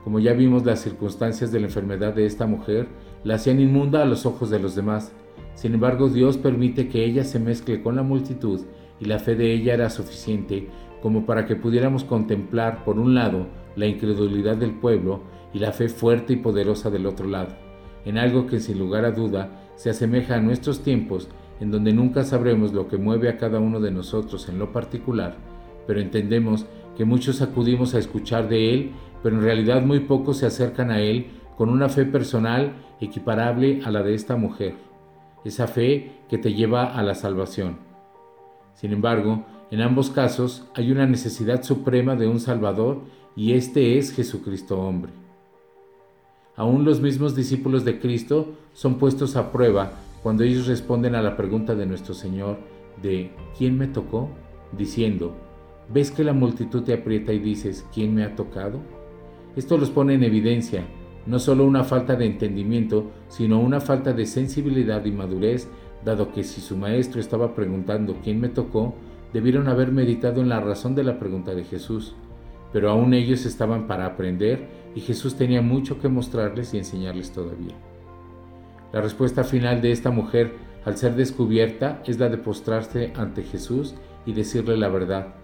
Como 0.04 0.20
ya 0.20 0.32
vimos, 0.32 0.64
las 0.64 0.80
circunstancias 0.80 1.52
de 1.52 1.60
la 1.60 1.66
enfermedad 1.66 2.14
de 2.14 2.26
esta 2.26 2.46
mujer 2.46 2.86
la 3.24 3.34
hacían 3.34 3.60
inmunda 3.60 4.02
a 4.02 4.06
los 4.06 4.24
ojos 4.24 4.50
de 4.50 4.60
los 4.60 4.74
demás. 4.74 5.12
Sin 5.54 5.74
embargo, 5.74 6.08
Dios 6.08 6.38
permite 6.38 6.88
que 6.88 7.04
ella 7.04 7.24
se 7.24 7.40
mezcle 7.40 7.82
con 7.82 7.96
la 7.96 8.02
multitud 8.02 8.60
y 9.00 9.04
la 9.04 9.18
fe 9.18 9.34
de 9.34 9.52
ella 9.52 9.74
era 9.74 9.90
suficiente 9.90 10.68
como 11.02 11.26
para 11.26 11.44
que 11.46 11.56
pudiéramos 11.56 12.04
contemplar, 12.04 12.84
por 12.84 12.98
un 12.98 13.14
lado, 13.14 13.48
la 13.74 13.86
incredulidad 13.86 14.56
del 14.56 14.72
pueblo 14.72 15.20
y 15.56 15.58
la 15.58 15.72
fe 15.72 15.88
fuerte 15.88 16.34
y 16.34 16.36
poderosa 16.36 16.90
del 16.90 17.06
otro 17.06 17.26
lado, 17.26 17.48
en 18.04 18.18
algo 18.18 18.46
que 18.46 18.60
sin 18.60 18.78
lugar 18.78 19.06
a 19.06 19.12
duda 19.12 19.72
se 19.76 19.88
asemeja 19.88 20.34
a 20.34 20.40
nuestros 20.42 20.82
tiempos, 20.82 21.30
en 21.60 21.70
donde 21.70 21.94
nunca 21.94 22.24
sabremos 22.24 22.74
lo 22.74 22.88
que 22.88 22.98
mueve 22.98 23.30
a 23.30 23.38
cada 23.38 23.58
uno 23.58 23.80
de 23.80 23.90
nosotros 23.90 24.50
en 24.50 24.58
lo 24.58 24.70
particular, 24.70 25.38
pero 25.86 25.98
entendemos 25.98 26.66
que 26.94 27.06
muchos 27.06 27.40
acudimos 27.40 27.94
a 27.94 27.98
escuchar 27.98 28.50
de 28.50 28.74
Él, 28.74 28.90
pero 29.22 29.36
en 29.36 29.44
realidad 29.44 29.80
muy 29.80 30.00
pocos 30.00 30.36
se 30.36 30.44
acercan 30.44 30.90
a 30.90 31.00
Él 31.00 31.28
con 31.56 31.70
una 31.70 31.88
fe 31.88 32.04
personal 32.04 32.74
equiparable 33.00 33.80
a 33.82 33.90
la 33.90 34.02
de 34.02 34.12
esta 34.12 34.36
mujer, 34.36 34.74
esa 35.46 35.68
fe 35.68 36.20
que 36.28 36.36
te 36.36 36.52
lleva 36.52 36.84
a 36.84 37.02
la 37.02 37.14
salvación. 37.14 37.78
Sin 38.74 38.92
embargo, 38.92 39.46
en 39.70 39.80
ambos 39.80 40.10
casos 40.10 40.68
hay 40.74 40.92
una 40.92 41.06
necesidad 41.06 41.62
suprema 41.62 42.14
de 42.14 42.28
un 42.28 42.40
Salvador 42.40 43.04
y 43.34 43.54
este 43.54 43.96
es 43.96 44.12
Jesucristo 44.12 44.78
hombre. 44.78 45.25
Aún 46.56 46.84
los 46.84 47.00
mismos 47.00 47.34
discípulos 47.34 47.84
de 47.84 48.00
Cristo 48.00 48.54
son 48.72 48.98
puestos 48.98 49.36
a 49.36 49.52
prueba 49.52 49.92
cuando 50.22 50.42
ellos 50.42 50.66
responden 50.66 51.14
a 51.14 51.22
la 51.22 51.36
pregunta 51.36 51.74
de 51.74 51.86
nuestro 51.86 52.14
Señor 52.14 52.58
de 53.02 53.30
¿quién 53.56 53.78
me 53.78 53.86
tocó? 53.86 54.30
diciendo, 54.76 55.34
¿ves 55.92 56.10
que 56.10 56.24
la 56.24 56.32
multitud 56.32 56.82
te 56.82 56.94
aprieta 56.94 57.32
y 57.32 57.38
dices 57.38 57.86
¿quién 57.94 58.14
me 58.14 58.24
ha 58.24 58.34
tocado? 58.34 58.80
Esto 59.54 59.78
los 59.78 59.90
pone 59.90 60.14
en 60.14 60.24
evidencia 60.24 60.84
no 61.26 61.38
solo 61.40 61.64
una 61.64 61.84
falta 61.84 62.14
de 62.14 62.26
entendimiento, 62.26 63.10
sino 63.28 63.60
una 63.60 63.80
falta 63.80 64.12
de 64.12 64.26
sensibilidad 64.26 65.04
y 65.04 65.10
madurez 65.10 65.68
dado 66.04 66.32
que 66.32 66.44
si 66.44 66.60
su 66.60 66.76
maestro 66.76 67.20
estaba 67.20 67.54
preguntando 67.54 68.16
quién 68.22 68.40
me 68.40 68.48
tocó, 68.48 68.94
debieron 69.32 69.66
haber 69.66 69.90
meditado 69.90 70.40
en 70.40 70.48
la 70.48 70.60
razón 70.60 70.94
de 70.94 71.02
la 71.02 71.18
pregunta 71.18 71.54
de 71.54 71.64
Jesús. 71.64 72.14
Pero 72.72 72.90
aún 72.90 73.12
ellos 73.12 73.44
estaban 73.44 73.88
para 73.88 74.06
aprender 74.06 74.85
y 74.96 75.02
Jesús 75.02 75.36
tenía 75.36 75.60
mucho 75.60 76.00
que 76.00 76.08
mostrarles 76.08 76.72
y 76.74 76.78
enseñarles 76.78 77.30
todavía. 77.30 77.76
La 78.92 79.02
respuesta 79.02 79.44
final 79.44 79.82
de 79.82 79.92
esta 79.92 80.10
mujer 80.10 80.54
al 80.86 80.96
ser 80.96 81.14
descubierta 81.14 82.02
es 82.06 82.18
la 82.18 82.30
de 82.30 82.38
postrarse 82.38 83.12
ante 83.14 83.42
Jesús 83.42 83.94
y 84.24 84.32
decirle 84.32 84.76
la 84.76 84.88
verdad. 84.88 85.34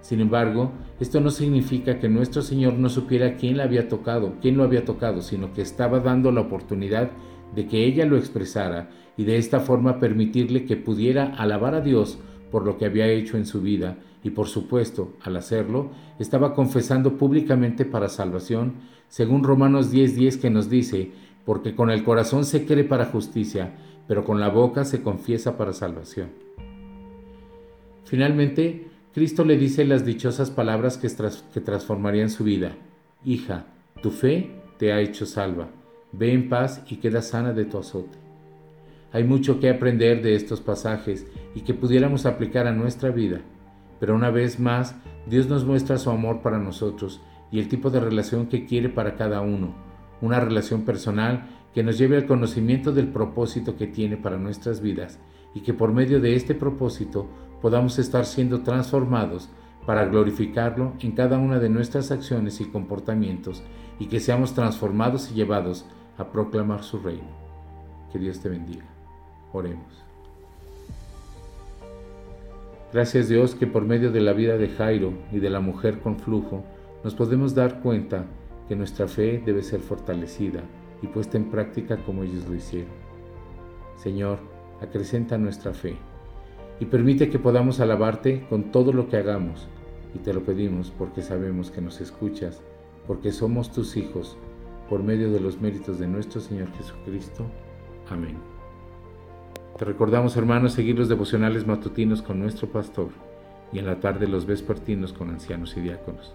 Sin 0.00 0.20
embargo, 0.20 0.70
esto 1.00 1.20
no 1.20 1.30
significa 1.30 1.98
que 1.98 2.08
nuestro 2.08 2.40
Señor 2.40 2.74
no 2.74 2.88
supiera 2.88 3.36
quién 3.36 3.56
la 3.56 3.64
había 3.64 3.88
tocado, 3.88 4.34
quién 4.40 4.56
lo 4.56 4.62
había 4.62 4.84
tocado, 4.84 5.22
sino 5.22 5.52
que 5.52 5.62
estaba 5.62 5.98
dando 5.98 6.30
la 6.30 6.42
oportunidad 6.42 7.10
de 7.54 7.66
que 7.66 7.84
ella 7.84 8.06
lo 8.06 8.16
expresara 8.16 8.90
y 9.16 9.24
de 9.24 9.38
esta 9.38 9.58
forma 9.58 9.98
permitirle 9.98 10.66
que 10.66 10.76
pudiera 10.76 11.34
alabar 11.34 11.74
a 11.74 11.80
Dios 11.80 12.18
por 12.52 12.64
lo 12.64 12.78
que 12.78 12.86
había 12.86 13.08
hecho 13.08 13.36
en 13.36 13.44
su 13.44 13.60
vida 13.60 13.98
y 14.22 14.30
por 14.30 14.48
supuesto, 14.48 15.14
al 15.22 15.36
hacerlo, 15.36 15.90
estaba 16.18 16.54
confesando 16.54 17.16
públicamente 17.16 17.84
para 17.84 18.08
salvación, 18.08 18.74
según 19.08 19.44
Romanos 19.44 19.90
10:10 19.90 20.38
que 20.38 20.50
nos 20.50 20.68
dice, 20.68 21.12
porque 21.44 21.74
con 21.74 21.90
el 21.90 22.04
corazón 22.04 22.44
se 22.44 22.66
cree 22.66 22.84
para 22.84 23.06
justicia, 23.06 23.74
pero 24.06 24.24
con 24.24 24.40
la 24.40 24.48
boca 24.48 24.84
se 24.84 25.02
confiesa 25.02 25.56
para 25.56 25.72
salvación. 25.72 26.28
Finalmente, 28.04 28.88
Cristo 29.14 29.44
le 29.44 29.56
dice 29.56 29.84
las 29.84 30.04
dichosas 30.04 30.50
palabras 30.50 30.98
que, 30.98 31.08
que 31.54 31.60
transformarían 31.60 32.30
su 32.30 32.44
vida. 32.44 32.76
Hija, 33.24 33.66
tu 34.02 34.10
fe 34.10 34.50
te 34.78 34.92
ha 34.92 35.00
hecho 35.00 35.26
salva. 35.26 35.68
Ve 36.12 36.32
en 36.32 36.48
paz 36.48 36.82
y 36.88 36.96
queda 36.96 37.22
sana 37.22 37.52
de 37.52 37.64
tu 37.64 37.78
azote. 37.78 38.18
Hay 39.12 39.24
mucho 39.24 39.58
que 39.58 39.70
aprender 39.70 40.22
de 40.22 40.34
estos 40.34 40.60
pasajes 40.60 41.26
y 41.54 41.62
que 41.62 41.74
pudiéramos 41.74 42.26
aplicar 42.26 42.66
a 42.66 42.72
nuestra 42.72 43.10
vida, 43.10 43.40
pero 44.00 44.14
una 44.16 44.30
vez 44.30 44.58
más 44.58 44.96
Dios 45.26 45.46
nos 45.48 45.64
muestra 45.64 45.98
su 45.98 46.10
amor 46.10 46.40
para 46.40 46.58
nosotros 46.58 47.20
y 47.52 47.60
el 47.60 47.68
tipo 47.68 47.90
de 47.90 48.00
relación 48.00 48.46
que 48.46 48.64
quiere 48.64 48.88
para 48.88 49.14
cada 49.14 49.40
uno, 49.42 49.74
una 50.20 50.40
relación 50.40 50.82
personal 50.82 51.48
que 51.74 51.84
nos 51.84 51.98
lleve 51.98 52.16
al 52.16 52.26
conocimiento 52.26 52.90
del 52.90 53.08
propósito 53.08 53.76
que 53.76 53.86
tiene 53.86 54.16
para 54.16 54.38
nuestras 54.38 54.80
vidas 54.80 55.20
y 55.54 55.60
que 55.60 55.74
por 55.74 55.92
medio 55.92 56.20
de 56.20 56.34
este 56.34 56.54
propósito 56.54 57.28
podamos 57.60 57.98
estar 57.98 58.24
siendo 58.24 58.62
transformados 58.62 59.48
para 59.86 60.06
glorificarlo 60.06 60.94
en 61.00 61.12
cada 61.12 61.38
una 61.38 61.58
de 61.58 61.68
nuestras 61.68 62.10
acciones 62.10 62.60
y 62.60 62.66
comportamientos 62.66 63.62
y 63.98 64.06
que 64.06 64.20
seamos 64.20 64.54
transformados 64.54 65.30
y 65.30 65.34
llevados 65.34 65.86
a 66.18 66.30
proclamar 66.30 66.82
su 66.82 66.98
reino. 66.98 67.28
Que 68.12 68.18
Dios 68.18 68.40
te 68.40 68.48
bendiga. 68.48 68.84
Oremos. 69.52 69.99
Gracias 72.92 73.28
Dios 73.28 73.54
que 73.54 73.68
por 73.68 73.84
medio 73.84 74.10
de 74.10 74.20
la 74.20 74.32
vida 74.32 74.56
de 74.56 74.68
Jairo 74.68 75.12
y 75.30 75.38
de 75.38 75.48
la 75.48 75.60
mujer 75.60 76.00
con 76.00 76.18
flujo 76.18 76.64
nos 77.04 77.14
podemos 77.14 77.54
dar 77.54 77.80
cuenta 77.80 78.26
que 78.68 78.74
nuestra 78.74 79.06
fe 79.06 79.40
debe 79.44 79.62
ser 79.62 79.80
fortalecida 79.80 80.62
y 81.00 81.06
puesta 81.06 81.36
en 81.36 81.50
práctica 81.50 81.98
como 82.04 82.24
ellos 82.24 82.48
lo 82.48 82.54
hicieron. 82.56 82.90
Señor, 83.96 84.38
acrecenta 84.80 85.38
nuestra 85.38 85.72
fe 85.72 85.96
y 86.80 86.86
permite 86.86 87.30
que 87.30 87.38
podamos 87.38 87.78
alabarte 87.78 88.44
con 88.48 88.72
todo 88.72 88.92
lo 88.92 89.08
que 89.08 89.18
hagamos. 89.18 89.68
Y 90.14 90.18
te 90.18 90.32
lo 90.32 90.42
pedimos 90.42 90.90
porque 90.90 91.22
sabemos 91.22 91.70
que 91.70 91.80
nos 91.80 92.00
escuchas, 92.00 92.60
porque 93.06 93.30
somos 93.30 93.70
tus 93.70 93.96
hijos, 93.96 94.36
por 94.88 95.04
medio 95.04 95.30
de 95.30 95.38
los 95.38 95.60
méritos 95.60 96.00
de 96.00 96.08
nuestro 96.08 96.40
Señor 96.40 96.72
Jesucristo. 96.72 97.46
Amén. 98.08 98.49
Te 99.80 99.86
recordamos, 99.86 100.36
hermanos, 100.36 100.74
seguir 100.74 100.98
los 100.98 101.08
devocionales 101.08 101.66
matutinos 101.66 102.20
con 102.20 102.38
nuestro 102.38 102.68
pastor 102.68 103.08
y 103.72 103.78
en 103.78 103.86
la 103.86 103.98
tarde 103.98 104.28
los 104.28 104.44
vespertinos 104.44 105.14
con 105.14 105.30
ancianos 105.30 105.74
y 105.74 105.80
diáconos. 105.80 106.34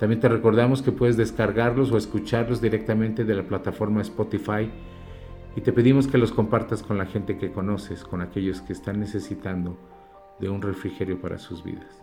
También 0.00 0.20
te 0.20 0.28
recordamos 0.28 0.82
que 0.82 0.90
puedes 0.90 1.16
descargarlos 1.16 1.92
o 1.92 1.96
escucharlos 1.96 2.60
directamente 2.60 3.24
de 3.24 3.36
la 3.36 3.44
plataforma 3.44 4.00
Spotify 4.00 4.68
y 5.54 5.60
te 5.60 5.72
pedimos 5.72 6.08
que 6.08 6.18
los 6.18 6.32
compartas 6.32 6.82
con 6.82 6.98
la 6.98 7.06
gente 7.06 7.38
que 7.38 7.52
conoces, 7.52 8.02
con 8.02 8.22
aquellos 8.22 8.60
que 8.60 8.72
están 8.72 8.98
necesitando 8.98 9.78
de 10.40 10.48
un 10.48 10.60
refrigerio 10.60 11.20
para 11.20 11.38
sus 11.38 11.62
vidas. 11.62 12.02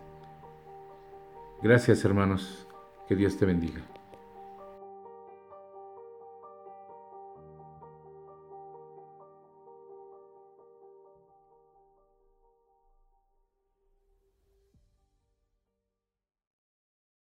Gracias 1.62 2.02
hermanos, 2.06 2.66
que 3.06 3.14
Dios 3.14 3.36
te 3.36 3.44
bendiga. 3.44 3.82